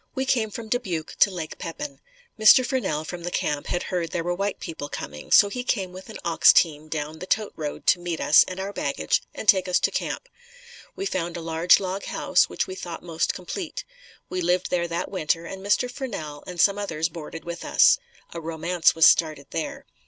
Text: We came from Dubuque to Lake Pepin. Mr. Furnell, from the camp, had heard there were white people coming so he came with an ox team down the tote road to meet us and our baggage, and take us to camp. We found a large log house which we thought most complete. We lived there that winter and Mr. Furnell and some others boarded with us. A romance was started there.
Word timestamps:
We 0.15 0.25
came 0.25 0.49
from 0.49 0.67
Dubuque 0.67 1.15
to 1.19 1.29
Lake 1.29 1.59
Pepin. 1.59 1.99
Mr. 2.39 2.65
Furnell, 2.65 3.05
from 3.05 3.21
the 3.21 3.29
camp, 3.29 3.67
had 3.67 3.83
heard 3.83 4.09
there 4.09 4.23
were 4.23 4.33
white 4.33 4.59
people 4.59 4.89
coming 4.89 5.31
so 5.31 5.47
he 5.47 5.63
came 5.63 5.91
with 5.91 6.09
an 6.09 6.17
ox 6.25 6.51
team 6.51 6.87
down 6.87 7.19
the 7.19 7.27
tote 7.27 7.53
road 7.55 7.85
to 7.85 7.99
meet 7.99 8.19
us 8.19 8.43
and 8.47 8.59
our 8.59 8.73
baggage, 8.73 9.21
and 9.35 9.47
take 9.47 9.67
us 9.67 9.79
to 9.81 9.91
camp. 9.91 10.27
We 10.95 11.05
found 11.05 11.37
a 11.37 11.39
large 11.39 11.79
log 11.79 12.05
house 12.05 12.49
which 12.49 12.65
we 12.65 12.73
thought 12.73 13.03
most 13.03 13.35
complete. 13.35 13.85
We 14.27 14.41
lived 14.41 14.71
there 14.71 14.87
that 14.87 15.11
winter 15.11 15.45
and 15.45 15.63
Mr. 15.63 15.87
Furnell 15.87 16.43
and 16.47 16.59
some 16.59 16.79
others 16.79 17.07
boarded 17.07 17.45
with 17.45 17.63
us. 17.63 17.99
A 18.33 18.41
romance 18.41 18.95
was 18.95 19.05
started 19.05 19.51
there. 19.51 19.85